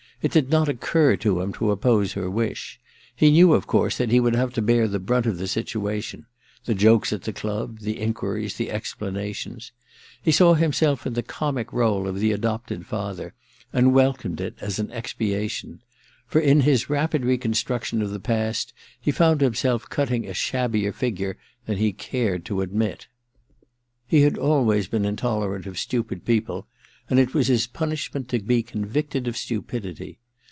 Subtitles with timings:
[0.23, 2.77] It did not occur to him to oppose her wisL
[3.15, 6.27] He knew, of course, that he would have to bear the brunt of the situation:
[6.65, 9.71] the jokes at the club, the enquiries, the explanations.
[10.21, 13.31] He saw himself in the comic role of the adopted hihcr
[13.73, 15.81] and welcomed it as an expiation.
[16.27, 21.33] For in his rapid reconstruction of the past he found himself cutting a shabbier ^gure
[21.65, 23.07] than he cared to admit.
[24.05, 26.67] He had always / been intolerant of stupid people,
[27.09, 30.17] and it was his \ punishment to be convicted of stupidity.